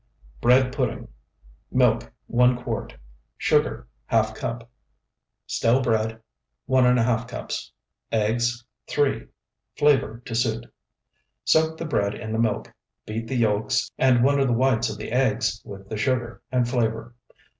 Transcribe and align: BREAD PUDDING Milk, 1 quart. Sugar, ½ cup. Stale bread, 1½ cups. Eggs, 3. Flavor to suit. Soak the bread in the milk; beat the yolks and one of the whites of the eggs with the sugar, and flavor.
BREAD 0.41 0.73
PUDDING 0.73 1.09
Milk, 1.71 2.11
1 2.25 2.63
quart. 2.63 2.97
Sugar, 3.37 3.87
½ 4.11 4.33
cup. 4.33 4.67
Stale 5.45 5.83
bread, 5.83 6.19
1½ 6.67 7.27
cups. 7.27 7.71
Eggs, 8.11 8.65
3. 8.87 9.27
Flavor 9.77 10.19
to 10.25 10.33
suit. 10.33 10.65
Soak 11.43 11.77
the 11.77 11.85
bread 11.85 12.15
in 12.15 12.33
the 12.33 12.39
milk; 12.39 12.73
beat 13.05 13.27
the 13.27 13.37
yolks 13.37 13.91
and 13.99 14.23
one 14.23 14.39
of 14.39 14.47
the 14.47 14.53
whites 14.53 14.89
of 14.89 14.97
the 14.97 15.11
eggs 15.11 15.61
with 15.63 15.87
the 15.87 15.97
sugar, 15.97 16.41
and 16.51 16.67
flavor. 16.67 17.13